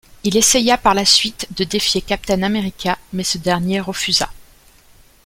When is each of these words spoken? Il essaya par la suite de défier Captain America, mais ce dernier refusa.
Il 0.23 0.35
essaya 0.35 0.79
par 0.79 0.95
la 0.95 1.05
suite 1.05 1.47
de 1.55 1.63
défier 1.63 2.01
Captain 2.01 2.41
America, 2.41 2.97
mais 3.13 3.23
ce 3.23 3.37
dernier 3.37 3.79
refusa. 3.79 4.31